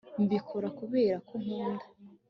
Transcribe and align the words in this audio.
mbikora 0.23 0.67
kubera 0.79 1.17
ko 1.27 1.33
nkunda 1.43 1.85